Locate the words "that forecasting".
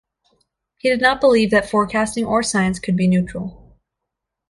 1.51-2.25